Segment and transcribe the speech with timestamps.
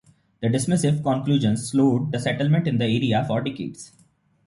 [0.41, 3.91] The dismissive conclusions slowed settlement in the area for decades.